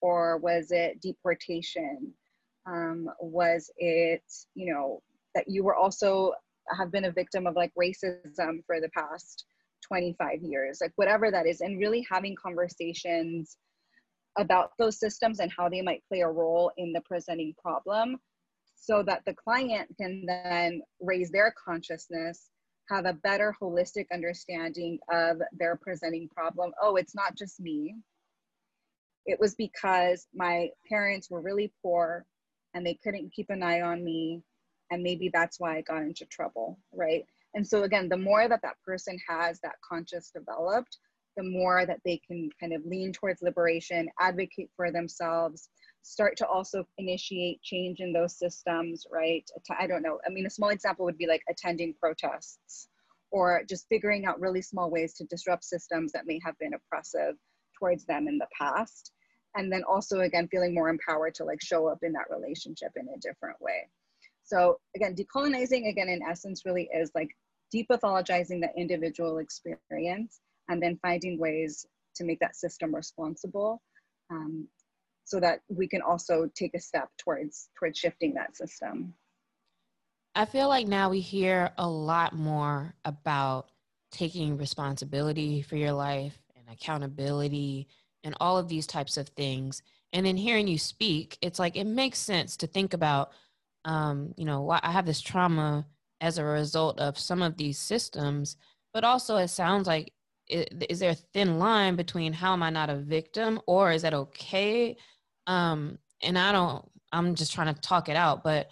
[0.00, 2.12] or was it deportation?
[2.66, 4.22] Um, was it,
[4.54, 5.02] you know,
[5.34, 6.32] that you were also
[6.76, 9.44] have been a victim of like racism for the past
[9.86, 13.56] 25 years, like whatever that is, and really having conversations
[14.36, 18.16] about those systems and how they might play a role in the presenting problem
[18.74, 22.50] so that the client can then raise their consciousness
[22.90, 26.72] have a better holistic understanding of their presenting problem.
[26.82, 27.94] Oh it's not just me.
[29.26, 32.26] It was because my parents were really poor
[32.74, 34.42] and they couldn't keep an eye on me
[34.94, 38.62] and maybe that's why i got into trouble right and so again the more that
[38.62, 40.98] that person has that conscious developed
[41.36, 45.68] the more that they can kind of lean towards liberation advocate for themselves
[46.04, 49.48] start to also initiate change in those systems, right?
[49.78, 50.20] I don't know.
[50.26, 52.88] I mean, a small example would be like attending protests
[53.30, 57.36] or just figuring out really small ways to disrupt systems that may have been oppressive
[57.78, 59.12] towards them in the past.
[59.56, 63.08] And then also, again, feeling more empowered to like show up in that relationship in
[63.08, 63.88] a different way.
[64.44, 67.30] So, again, decolonizing, again, in essence, really is like
[67.74, 73.82] depathologizing the individual experience and then finding ways to make that system responsible
[74.30, 74.68] um,
[75.24, 79.14] so that we can also take a step towards towards shifting that system.
[80.34, 83.70] I feel like now we hear a lot more about
[84.10, 87.88] taking responsibility for your life and accountability
[88.22, 89.82] and all of these types of things.
[90.12, 93.32] And in hearing you speak it's like it makes sense to think about
[93.84, 95.86] um, you know i have this trauma
[96.20, 98.56] as a result of some of these systems
[98.92, 100.12] but also it sounds like
[100.48, 104.12] is there a thin line between how am i not a victim or is that
[104.14, 104.96] okay?
[105.46, 108.68] Um and i don't i'm just trying to talk it out but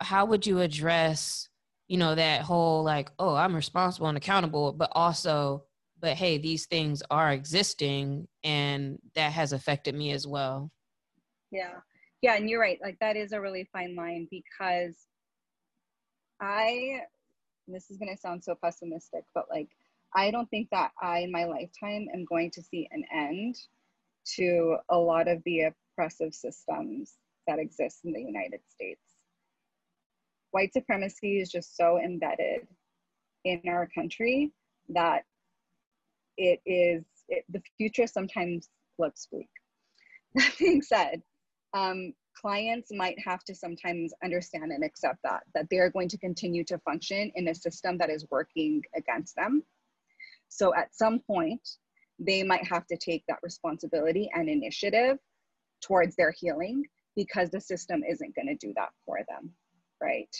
[0.00, 1.48] how would you address
[1.88, 5.64] you know that whole like oh i'm responsible and accountable but also
[6.00, 10.70] but hey these things are existing and that has affected me as well?
[11.50, 11.80] Yeah
[12.22, 14.96] yeah and you're right like that is a really fine line because
[16.40, 17.00] i
[17.68, 19.68] this is going to sound so pessimistic but like
[20.14, 23.56] i don't think that i in my lifetime am going to see an end
[24.24, 27.14] to a lot of the oppressive systems
[27.46, 29.00] that exist in the united states.
[30.52, 32.66] White supremacy is just so embedded
[33.44, 34.52] in our country
[34.88, 35.24] that
[36.36, 39.48] it is it, the future sometimes looks bleak.
[40.34, 41.22] That being said
[41.74, 46.64] um, clients might have to sometimes understand and accept that that they're going to continue
[46.64, 49.62] to function in a system that is working against them.
[50.48, 51.66] So at some point
[52.18, 55.18] they might have to take that responsibility and initiative
[55.80, 56.84] towards their healing
[57.16, 59.50] because the system isn't going to do that for them
[60.00, 60.34] right?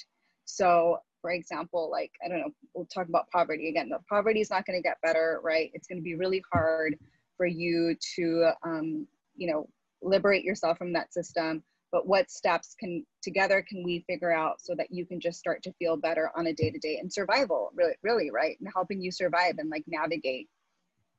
[0.45, 4.49] So for example like i don't know we'll talk about poverty again the poverty is
[4.49, 5.71] not going to get better right?
[5.75, 6.97] It's going to be really hard
[7.37, 9.69] for you to um, you know
[10.03, 14.75] liberate yourself from that system but what steps can together can we figure out so
[14.77, 17.71] that you can just start to feel better on a day to day and survival
[17.75, 18.57] really really right?
[18.61, 20.49] And helping you survive and like navigate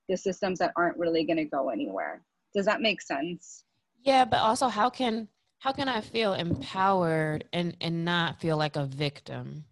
[0.10, 2.22] the systems that aren't really going to go anywhere.
[2.54, 3.64] Does that make sense?
[4.04, 5.28] Yeah but also how can
[5.60, 9.66] how can i feel empowered and and not feel like a victim?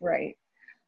[0.00, 0.36] Right.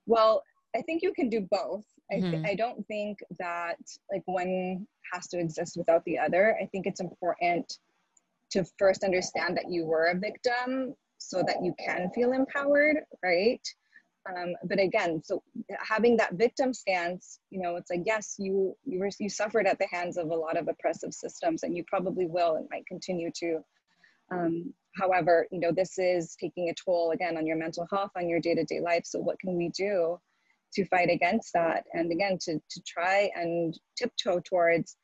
[0.06, 0.42] Well
[0.76, 2.46] i think you can do both I, th- mm-hmm.
[2.46, 3.78] I don't think that
[4.12, 6.56] like one has to exist without the other.
[6.60, 7.78] I think it's important
[8.50, 13.60] to first understand that you were a victim so that you can feel empowered, right?
[14.28, 15.42] Um, but again, so
[15.78, 19.78] having that victim stance, you know, it's like yes, you you were you suffered at
[19.78, 23.30] the hands of a lot of oppressive systems, and you probably will and might continue
[23.36, 23.60] to.
[24.30, 28.28] Um, however, you know, this is taking a toll again on your mental health, on
[28.28, 29.04] your day to day life.
[29.06, 30.18] So, what can we do
[30.74, 34.96] to fight against that and again to, to try and tiptoe towards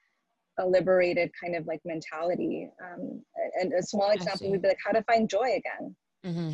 [0.58, 3.22] a liberated kind of like mentality um,
[3.60, 6.52] and a small example would be like how to find joy again mm-hmm.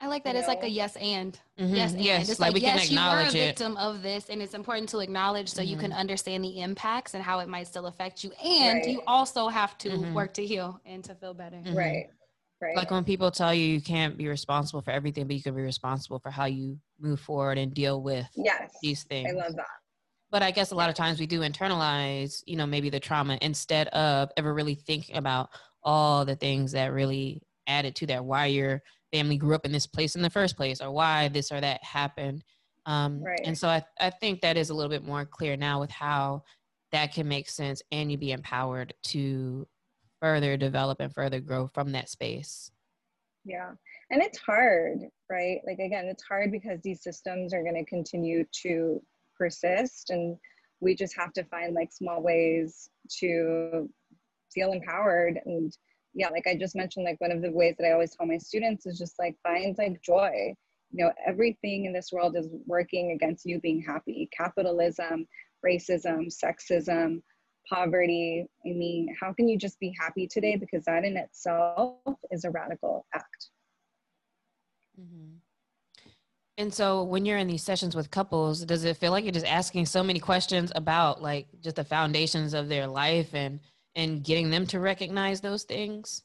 [0.00, 0.34] I like that.
[0.34, 0.54] You it's know?
[0.54, 1.74] like a yes and mm-hmm.
[1.74, 2.02] yes and.
[2.02, 3.78] Yes, it's like, like yes, you were a victim it.
[3.78, 5.70] of this, and it's important to acknowledge so mm-hmm.
[5.70, 6.00] you can mm-hmm.
[6.00, 8.30] understand the impacts and how it might still affect you.
[8.44, 8.88] And right.
[8.88, 10.12] you also have to mm-hmm.
[10.12, 11.56] work to heal and to feel better.
[11.56, 11.74] Mm-hmm.
[11.74, 12.06] Right.
[12.60, 12.76] Right.
[12.76, 15.62] Like when people tell you you can't be responsible for everything, but you can be
[15.62, 19.30] responsible for how you move forward and deal with yes, these things.
[19.30, 19.66] I love that.
[20.30, 23.38] But I guess a lot of times we do internalize, you know, maybe the trauma
[23.42, 25.50] instead of ever really thinking about
[25.82, 29.86] all the things that really added to that, why your family grew up in this
[29.86, 32.42] place in the first place, or why this or that happened.
[32.86, 33.40] Um, right.
[33.44, 36.42] And so I, I think that is a little bit more clear now with how
[36.92, 39.66] that can make sense and you be empowered to
[40.24, 42.70] further develop and further grow from that space.
[43.44, 43.72] Yeah.
[44.10, 45.58] And it's hard, right?
[45.66, 49.02] Like, again, it's hard because these systems are going to continue to
[49.36, 50.08] persist.
[50.08, 50.38] And
[50.80, 53.90] we just have to find like small ways to
[54.54, 55.40] feel empowered.
[55.44, 55.76] And
[56.14, 58.38] yeah, like I just mentioned, like one of the ways that I always tell my
[58.38, 60.54] students is just like find like joy.
[60.90, 64.30] You know, everything in this world is working against you being happy.
[64.34, 65.26] Capitalism,
[65.62, 67.20] racism, sexism,
[67.68, 68.46] poverty.
[68.64, 70.56] I mean, how can you just be happy today?
[70.56, 71.96] Because that in itself
[72.30, 73.50] is a radical act.
[75.00, 75.36] Mm-hmm.
[76.56, 79.46] And so when you're in these sessions with couples, does it feel like you're just
[79.46, 83.60] asking so many questions about like just the foundations of their life and
[83.96, 86.22] and getting them to recognize those things?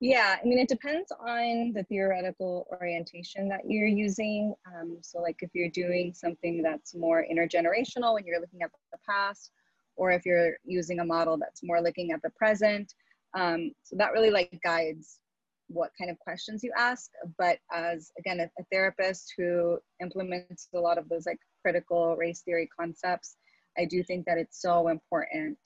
[0.00, 4.52] Yeah, I mean, it depends on the theoretical orientation that you're using.
[4.66, 8.98] Um, so, like if you're doing something that's more intergenerational and you're looking at the
[9.08, 9.52] past,
[10.02, 12.92] or if you're using a model that's more looking at the present.
[13.38, 15.20] Um, so that really like guides
[15.68, 17.08] what kind of questions you ask.
[17.38, 22.42] But as again, a, a therapist who implements a lot of those like critical race
[22.44, 23.36] theory concepts,
[23.78, 25.56] I do think that it's so important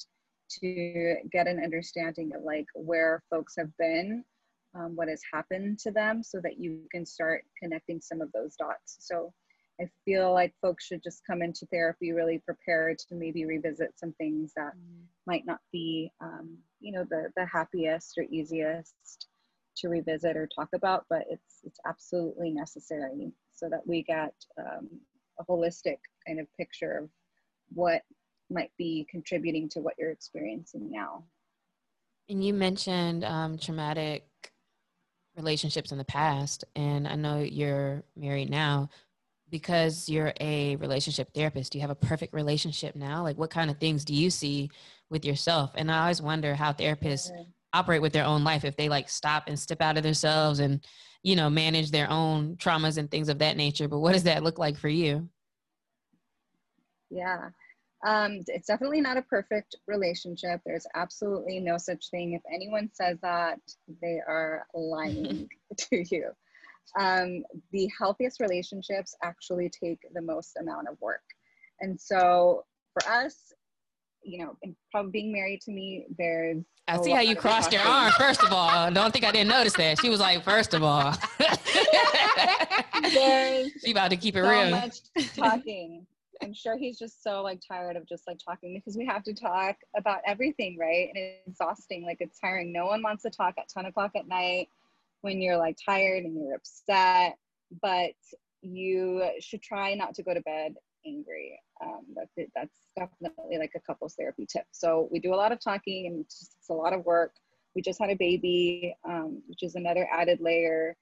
[0.61, 4.23] to get an understanding of like where folks have been,
[4.75, 8.55] um, what has happened to them, so that you can start connecting some of those
[8.57, 8.99] dots.
[9.01, 9.33] So
[9.81, 14.13] I feel like folks should just come into therapy really prepared to maybe revisit some
[14.13, 15.05] things that mm.
[15.27, 19.29] might not be, um, you know, the the happiest or easiest
[19.77, 24.89] to revisit or talk about, but it's it's absolutely necessary so that we get um,
[25.39, 27.11] a holistic kind of picture of
[27.75, 28.03] what
[28.51, 31.25] might be contributing to what you're experiencing now.
[32.29, 34.25] And you mentioned um, traumatic
[35.37, 38.89] relationships in the past, and I know you're married now.
[39.51, 43.23] Because you're a relationship therapist, do you have a perfect relationship now?
[43.23, 44.71] Like, what kind of things do you see
[45.09, 45.73] with yourself?
[45.77, 47.31] And I always wonder how therapists
[47.73, 50.85] operate with their own life if they like stop and step out of themselves and,
[51.23, 53.87] you know, manage their own traumas and things of that nature.
[53.87, 55.29] But what does that look like for you?
[57.11, 57.51] Yeah.
[58.05, 60.61] Um, it's definitely not a perfect relationship.
[60.65, 62.33] There's absolutely no such thing.
[62.33, 63.59] If anyone says that,
[64.03, 66.31] they are lying to you.
[66.99, 71.23] Um, the healthiest relationships actually take the most amount of work.
[71.81, 73.53] And so for us,
[74.23, 74.57] you know,
[74.91, 76.65] probably being married to me, there's.
[76.89, 78.13] I see how you crossed your arm.
[78.13, 80.01] First of all, don't think I didn't notice that.
[80.01, 81.15] She was like, first of all,
[83.03, 84.71] there's she about to keep it so real.
[84.71, 85.01] Much
[85.37, 86.07] talking
[86.43, 89.35] I'm sure he's just so like tired of just like talking because we have to
[89.35, 91.09] talk about everything, right?
[91.09, 92.05] And it's exhausting.
[92.05, 92.73] Like it's tiring.
[92.73, 94.69] No one wants to talk at 10 o'clock at night
[95.27, 97.37] when you're like tired and you're upset,
[97.83, 98.13] but
[98.63, 101.61] you should try not to go to bed angry.
[101.85, 102.51] Um, that's it.
[102.55, 104.65] That's definitely like a couples therapy tip.
[104.71, 107.33] So we do a lot of talking and it's, just, it's a lot of work.
[107.75, 110.97] We just had a baby, um, which is another added layer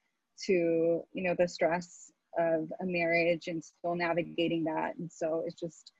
[0.47, 4.97] to you know the stress of a marriage and still navigating that.
[4.97, 5.93] And so it's just,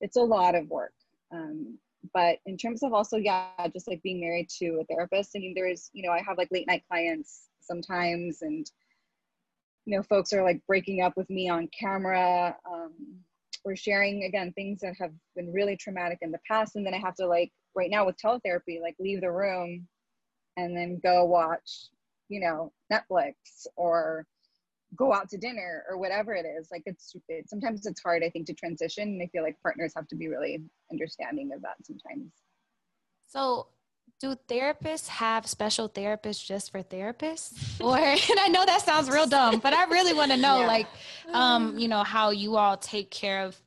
[0.00, 0.94] it's a lot of work.
[1.32, 1.78] Um,
[2.14, 5.54] but in terms of also, yeah, just like being married to a therapist, I mean,
[5.54, 8.70] there's, you know, I have like late night clients sometimes and,
[9.86, 12.54] you know, folks are like breaking up with me on camera.
[12.70, 12.92] Um,
[13.64, 16.76] we're sharing again things that have been really traumatic in the past.
[16.76, 19.88] And then I have to like, right now with teletherapy, like leave the room
[20.56, 21.88] and then go watch,
[22.28, 23.34] you know, Netflix
[23.76, 24.26] or
[24.94, 28.28] go out to dinner or whatever it is like it's it, sometimes it's hard i
[28.28, 31.76] think to transition and i feel like partners have to be really understanding of that
[31.82, 32.30] sometimes
[33.26, 33.68] so
[34.22, 39.26] do therapists have special therapists just for therapists or and i know that sounds real
[39.26, 40.66] dumb but i really want to know yeah.
[40.66, 40.86] like
[41.32, 43.60] um you know how you all take care of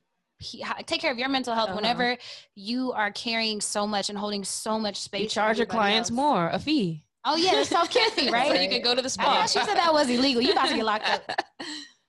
[0.85, 1.75] take care of your mental health uh-huh.
[1.75, 2.17] whenever
[2.55, 6.15] you are carrying so much and holding so much space you charge your clients else.
[6.15, 8.55] more a fee Oh yeah, the self care fee, right?
[8.55, 9.47] so you can go to the spa.
[9.47, 10.43] she said that was illegal.
[10.43, 11.31] You about to get locked up.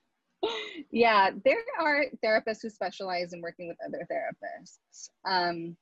[0.91, 5.09] yeah, there are therapists who specialize in working with other therapists.
[5.25, 5.75] Um,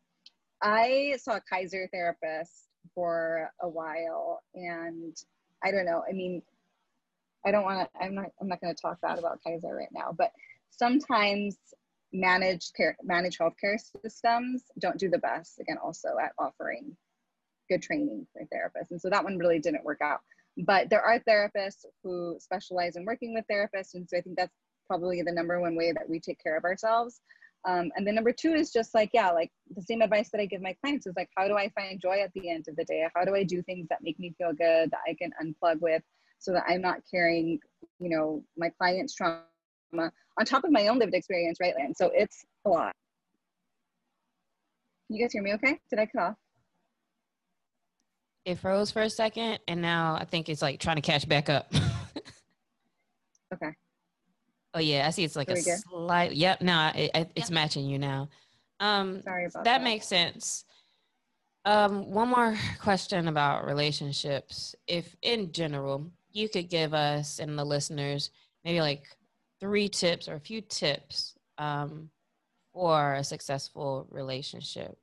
[0.62, 5.17] I saw a Kaiser therapist for a while, and
[5.62, 6.03] I don't know.
[6.09, 6.43] I mean,
[7.45, 8.03] I don't want to.
[8.03, 8.27] I'm not.
[8.40, 10.33] I'm not going to talk bad about Kaiser right now, but
[10.71, 11.57] sometimes
[12.12, 15.61] managed care, managed healthcare systems don't do the best.
[15.61, 16.97] Again, also at offering
[17.69, 18.90] good training for therapists.
[18.90, 20.21] And so that one really didn't work out.
[20.59, 23.95] But there are therapists who specialize in working with therapists.
[23.95, 24.55] And so I think that's
[24.87, 27.21] probably the number one way that we take care of ourselves.
[27.66, 30.46] Um, and then number two is just like, yeah, like the same advice that I
[30.46, 32.85] give my clients is like, how do I find joy at the end of the
[32.85, 33.07] day?
[33.14, 36.03] How do I do things that make me feel good, that I can unplug with
[36.38, 37.59] so that I'm not carrying,
[38.00, 39.44] you know, my client's trauma
[39.94, 41.74] on top of my own lived experience, right?
[41.79, 42.92] And so it's a lot.
[45.09, 45.79] You guys hear me okay?
[45.90, 46.35] Did I cut off?
[48.44, 51.48] it froze for a second and now I think it's like trying to catch back
[51.48, 51.72] up.
[53.55, 53.70] okay.
[54.74, 57.54] Oh yeah, I see it's like a slight yep, no, it, it, it's yep.
[57.54, 58.28] matching you now.
[58.80, 59.64] Um Sorry about that.
[59.64, 60.64] That makes sense.
[61.64, 64.74] Um one more question about relationships.
[64.88, 68.30] If in general you could give us and the listeners
[68.64, 69.04] maybe like
[69.60, 72.10] three tips or a few tips um
[72.72, 74.98] for a successful relationship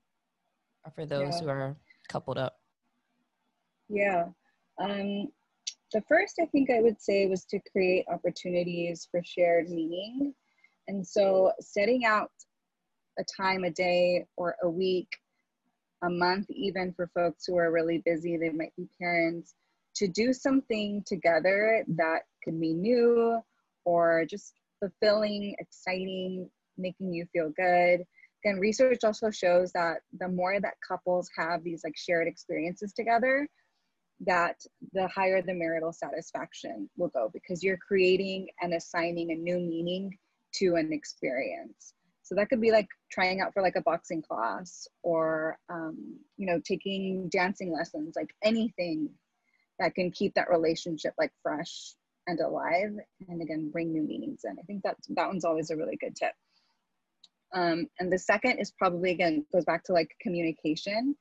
[0.84, 1.40] or for those yeah.
[1.40, 1.76] who are
[2.10, 2.58] coupled up.
[3.88, 4.26] Yeah.
[4.78, 5.30] Um,
[5.92, 10.34] the first, I think I would say, was to create opportunities for shared meaning.
[10.88, 12.32] And so setting out
[13.20, 15.10] a time, a day, or a week,
[16.04, 19.54] a month, even for folks who are really busy, they might be parents,
[19.96, 23.40] to do something together that could be new
[23.86, 28.06] or just fulfilling, exciting, making you feel good.
[28.44, 33.48] Again, research also shows that the more that couples have these like shared experiences together,
[34.26, 34.64] that
[34.94, 40.18] the higher the marital satisfaction will go because you're creating and assigning a new meaning
[40.54, 41.94] to an experience.
[42.24, 46.46] So that could be like trying out for like a boxing class or, um, you
[46.46, 49.10] know, taking dancing lessons, like anything
[49.80, 51.94] that can keep that relationship like fresh
[52.28, 52.92] and alive
[53.28, 54.58] and again bring new meanings in.
[54.60, 56.34] I think that that one's always a really good tip.
[57.54, 61.16] Um, and the second is probably again goes back to like communication.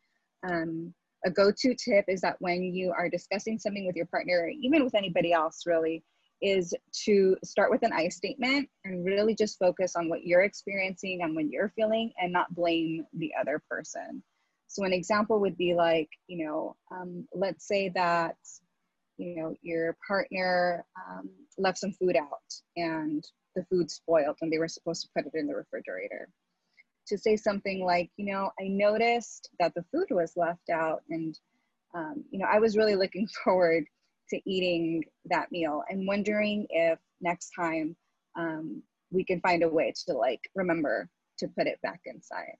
[0.49, 0.95] Um,
[1.25, 4.85] a go-to tip is that when you are discussing something with your partner or even
[4.85, 6.03] with anybody else really
[6.43, 11.21] is to start with an i statement and really just focus on what you're experiencing
[11.23, 14.23] and what you're feeling and not blame the other person.
[14.67, 18.37] So an example would be like you know um, let's say that
[19.19, 23.23] you know your partner um, left some food out and
[23.55, 26.29] the food spoiled and they were supposed to put it in the refrigerator
[27.11, 31.39] to say something like you know i noticed that the food was left out and
[31.95, 33.85] um, you know i was really looking forward
[34.29, 37.97] to eating that meal and wondering if next time
[38.39, 38.81] um,
[39.11, 42.57] we can find a way to like remember to put it back inside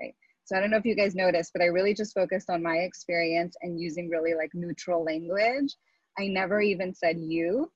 [0.00, 0.14] right?
[0.44, 2.76] So i don't know if you guys noticed but i really just focused on my
[2.78, 5.74] experience and using really like neutral language.
[6.18, 7.70] I never even said you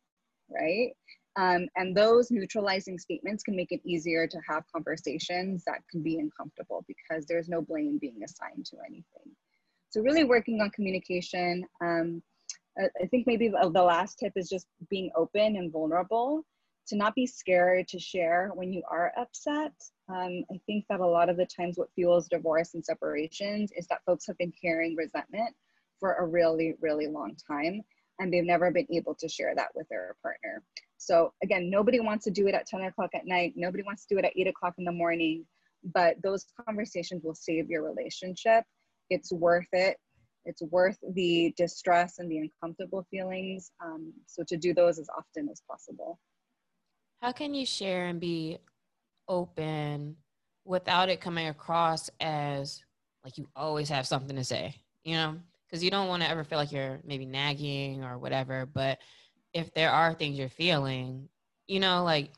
[0.51, 0.93] right
[1.39, 6.19] um, and those neutralizing statements can make it easier to have conversations that can be
[6.19, 9.33] uncomfortable because there's no blame being assigned to anything
[9.91, 12.23] so really working on communication um,
[12.79, 16.45] I think maybe the last tip is just being open and vulnerable,
[16.89, 19.73] to not be scared to share when you are upset.
[20.09, 23.87] Um, I think that a lot of the times what fuels divorce and separations is
[23.89, 25.55] that folks have been carrying resentment
[25.99, 27.83] for a really, really long time
[28.19, 30.63] and they've never been able to share that with their partner.
[30.99, 33.53] So again, nobody wants to do it at 10 o'clock at night.
[33.57, 35.45] Nobody wants to do it at eight o'clock in the morning,
[35.95, 38.65] but those conversations will save your relationship.
[39.11, 39.99] It's worth it
[40.47, 43.73] it's worth the distress and the uncomfortable feelings.
[43.85, 46.19] Um, so to do those as often as possible.
[47.21, 48.59] How can you share and be
[49.29, 50.17] open
[50.65, 52.83] without it coming across as
[53.25, 55.37] like you always have something to say, you know?
[55.67, 58.67] Because you don't want to ever feel like you're maybe nagging or whatever.
[58.67, 59.01] But
[59.57, 61.31] if there are things you're feeling,
[61.67, 62.31] you know, like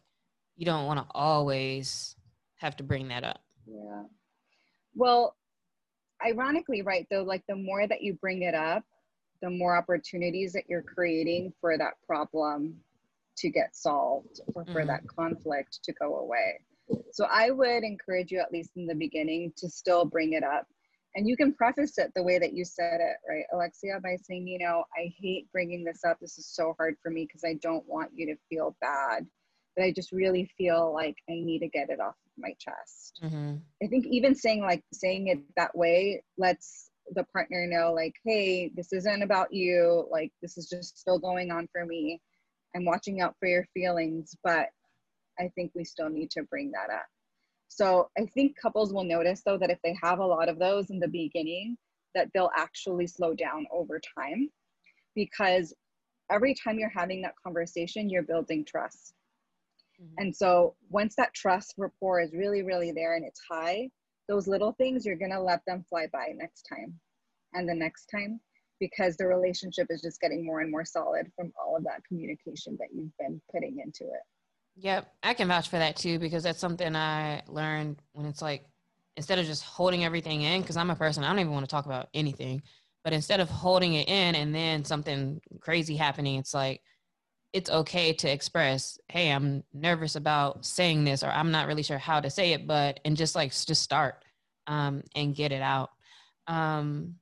[0.57, 2.15] you don't want to always
[2.59, 3.43] have to bring that up.
[3.67, 4.05] Yeah.
[4.95, 5.35] Well,
[6.25, 8.85] ironically, right, though, like the more that you bring it up,
[9.43, 12.77] the more opportunities that you're creating for that problem
[13.39, 14.87] to get solved or for mm-hmm.
[14.87, 16.61] that conflict to go away.
[17.13, 20.69] So I would encourage you, at least in the beginning, to still bring it up.
[21.19, 24.47] And you can preface it the way that you said it, right, Alexia, by saying,
[24.47, 26.17] you know, I hate bringing this up.
[26.21, 29.27] This is so hard for me because I don't want you to feel bad.
[29.75, 33.19] But I just really feel like I need to get it off my chest.
[33.25, 33.57] Mm-hmm.
[33.83, 38.71] I think even saying like saying it that way lets the partner know like, hey,
[38.77, 40.07] this isn't about you.
[40.13, 42.21] Like this is just still going on for me.
[42.77, 44.69] I'm watching out for your feelings, but
[45.37, 47.07] I think we still need to bring that up.
[47.69, 50.91] So I think couples will notice though that if they have a lot of those
[50.91, 51.77] in the beginning,
[52.15, 54.49] that they'll actually slow down over time
[55.15, 55.75] because
[56.31, 59.15] every time you're having that conversation, you're building trust.
[60.01, 60.15] Mm-hmm.
[60.19, 63.91] And so once that trust rapport is really, really there and it's high,
[64.29, 66.95] those little things, you're going to let them fly by next time
[67.55, 68.41] and the next time
[68.81, 72.77] because the relationship is just getting more and more solid from all of that communication
[72.79, 74.23] that you've been putting into it.
[74.81, 78.65] Yep, I can vouch for that too because that's something I learned when it's like
[79.17, 81.71] instead of just holding everything in because I'm a person I don't even want to
[81.71, 82.63] talk about anything,
[83.03, 86.83] but instead of holding it in and then something crazy happening, it's like
[87.53, 91.99] it's okay to express, hey, I'm nervous about saying this, or I'm not really sure
[91.99, 94.23] how to say it, but and just like just start
[94.69, 95.91] um, and get it out.
[96.47, 97.17] Um,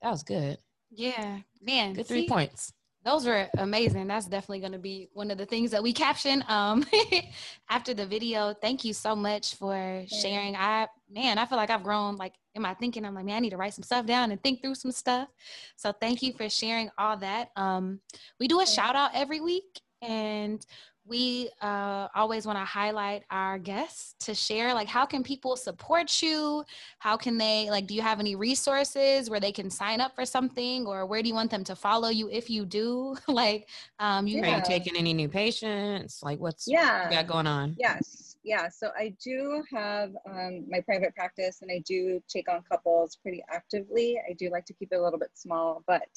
[0.00, 0.56] that was good.
[0.90, 1.92] Yeah, man.
[1.92, 2.72] Good three see, points.
[3.04, 4.06] Those were amazing.
[4.06, 6.84] That's definitely going to be one of the things that we caption um,
[7.70, 8.54] after the video.
[8.54, 10.54] Thank you so much for sharing.
[10.54, 13.04] I man, I feel like I've grown like in my thinking.
[13.04, 15.28] I'm like, man, I need to write some stuff down and think through some stuff.
[15.76, 17.50] So thank you for sharing all that.
[17.56, 18.00] Um,
[18.38, 20.64] we do a shout out every week, and
[21.04, 26.22] we uh, always want to highlight our guests to share like how can people support
[26.22, 26.64] you?
[26.98, 30.24] How can they like do you have any resources where they can sign up for
[30.24, 33.16] something or where do you want them to follow you if you do?
[33.32, 36.22] Like um you are you taking any new patients?
[36.22, 37.10] Like what's yeah.
[37.10, 37.74] got going on?
[37.78, 42.62] Yes yeah so i do have um, my private practice and i do take on
[42.68, 44.20] couples pretty actively.
[44.28, 46.08] I do like to keep it a little bit small but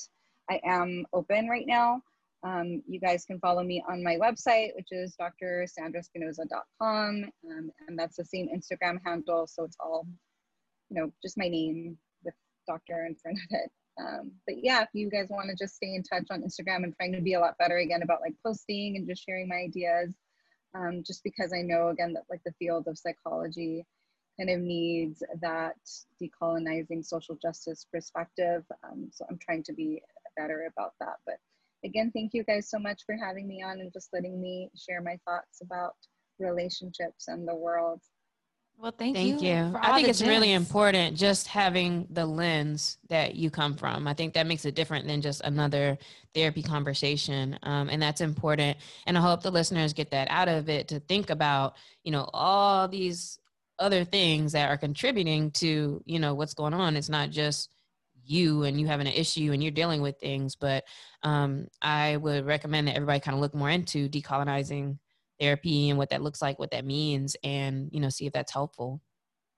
[0.50, 2.02] i am open right now
[2.46, 7.32] um, you guys can follow me on my website, which is drsandraespinosa.com.
[7.50, 9.48] Um, and that's the same Instagram handle.
[9.48, 10.06] So it's all,
[10.90, 12.36] you know, just my name with
[12.68, 13.72] doctor in front of it.
[13.98, 16.96] Um, but yeah, if you guys want to just stay in touch on Instagram and
[16.96, 20.14] trying to be a lot better again about like posting and just sharing my ideas,
[20.76, 23.88] um, just because I know again that like the field of psychology
[24.38, 25.78] kind of needs that
[26.22, 28.64] decolonizing social justice perspective.
[28.84, 30.02] Um, so I'm trying to be
[30.38, 31.16] better about that.
[31.26, 31.38] But
[31.86, 35.02] again, thank you guys so much for having me on and just letting me share
[35.02, 35.94] my thoughts about
[36.40, 38.02] relationships and the world.
[38.78, 39.50] Well, thank, Thank you.
[39.50, 39.74] you.
[39.80, 44.06] I think the it's really important just having the lens that you come from.
[44.06, 45.98] I think that makes it different than just another
[46.34, 47.58] therapy conversation.
[47.64, 48.78] Um, and that's important.
[49.08, 52.30] And I hope the listeners get that out of it to think about, you know,
[52.34, 53.40] all these
[53.80, 56.98] other things that are contributing to, you know, what's going on.
[56.98, 57.70] It's not just
[58.26, 60.84] you and you having an issue and you're dealing with things, but
[61.24, 64.98] um, I would recommend that everybody kind of look more into decolonizing
[65.40, 68.54] therapy and what that looks like, what that means, and you know, see if that's
[68.54, 69.02] helpful.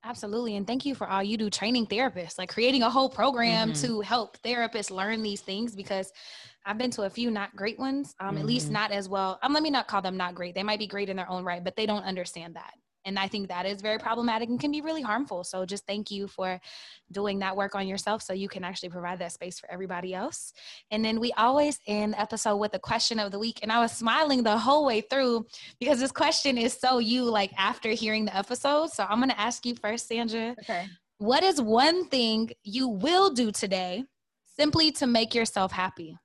[0.04, 0.56] Absolutely.
[0.56, 3.82] And thank you for all you do training therapists, like creating a whole program Mhm.
[3.82, 6.12] to help therapists learn these things because
[6.66, 8.72] I've been to a few not great ones, um, at least Mhm.
[8.72, 9.40] not as well.
[9.42, 10.56] Um, let me not call them not great.
[10.56, 12.74] They might be great in their own right, but they don't understand that.
[13.08, 15.46] And I think that is very problematic and can be really harmful.
[15.46, 16.60] So just thank you for
[17.12, 20.52] doing that work on yourself so you can actually provide that space for everybody else.
[20.92, 23.60] And then we always end the episode with a question of the week.
[23.64, 25.48] And I was smiling the whole way through
[25.80, 28.92] because this question is so you like after hearing the episode.
[28.92, 30.56] So I'm going to ask you first, Sandra.
[30.64, 30.88] Okay.
[31.20, 34.04] What is one thing you will do today
[34.58, 36.18] simply to make yourself happy?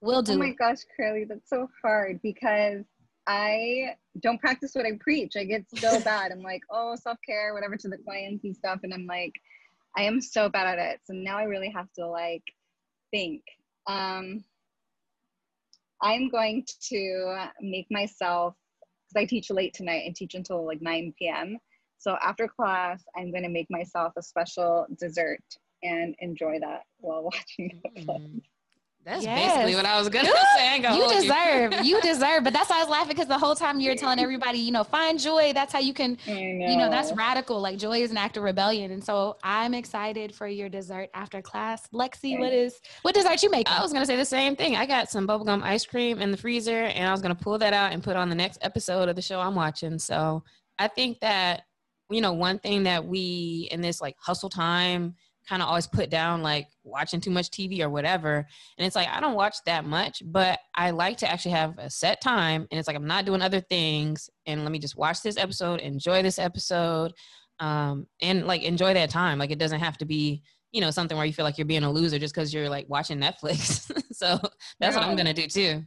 [0.00, 0.32] Will oh do.
[0.32, 2.84] Oh my gosh, Carly, that's so hard because
[3.26, 5.34] I don't practice what I preach.
[5.36, 6.32] I get so bad.
[6.32, 8.80] I'm like, oh, self care, whatever to the clients and stuff.
[8.82, 9.32] And I'm like,
[9.96, 11.00] I am so bad at it.
[11.04, 12.42] So now I really have to like
[13.10, 13.42] think.
[13.86, 14.44] Um,
[16.02, 18.54] I'm going to make myself,
[19.08, 21.58] because I teach late tonight and teach until like 9 p.m.
[21.98, 25.42] So after class, I'm going to make myself a special dessert
[25.82, 27.22] and enjoy that while
[27.58, 28.02] watching the.
[28.02, 28.42] Mm.
[29.04, 29.52] That's Yes.
[29.52, 30.80] basically what I was gonna say.
[30.80, 33.78] Gonna you deserve you deserve but that's why i was laughing because the whole time
[33.78, 36.34] you're telling everybody you know find joy that's how you can know.
[36.34, 40.34] you know that's radical like joy is an act of rebellion and so i'm excited
[40.34, 43.92] for your dessert after class lexi what is what dessert you make uh, I was
[43.92, 44.76] gonna say the same thing.
[44.76, 47.72] I got some bubblegum ice cream in the freezer, and I was gonna pull that
[47.72, 49.98] out and put on the next episode of the show I'm watching.
[49.98, 50.42] So
[50.78, 51.62] I think that
[52.10, 55.14] you know one thing that we in this like hustle time
[55.48, 58.46] kind of always put down like watching too much TV or whatever.
[58.78, 61.90] And it's like I don't watch that much, but I like to actually have a
[61.90, 65.22] set time, and it's like I'm not doing other things, and let me just watch
[65.22, 67.12] this episode, enjoy this episode,
[67.60, 69.38] um, and like enjoy that time.
[69.38, 70.42] Like it doesn't have to be
[70.72, 72.86] you know something where you feel like you're being a loser just because you're like
[72.88, 73.90] watching Netflix.
[74.12, 74.38] so
[74.80, 75.82] that's what I'm gonna do too.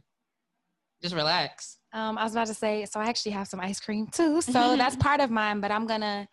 [1.02, 1.78] Just relax.
[1.92, 4.76] um i was about to say so i actually have some ice cream too so
[4.80, 6.26] that's part of mine but i'm gonna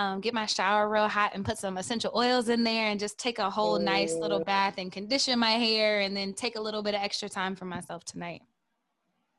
[0.00, 3.18] um, get my shower real hot and put some essential oils in there and just
[3.18, 6.82] take a whole nice little bath and condition my hair and then take a little
[6.82, 8.40] bit of extra time for myself tonight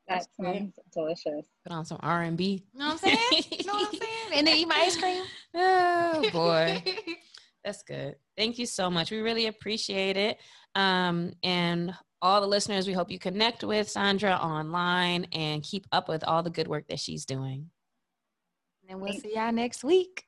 [0.07, 1.45] That That's sounds delicious.
[1.65, 2.63] Put on some R and B.
[2.73, 4.97] you know what i'm saying you know what i'm saying and then eat my ice
[4.97, 5.23] cream
[5.55, 6.83] Oh boy,
[7.63, 8.15] that's good.
[8.37, 9.11] Thank you so much.
[9.11, 10.37] We really appreciate it.
[10.75, 16.07] Um, and all the listeners, we hope you connect with Sandra online and keep up
[16.07, 17.69] with all the good work that she's doing.
[18.87, 19.23] and we'll Thanks.
[19.23, 20.25] see y'all next week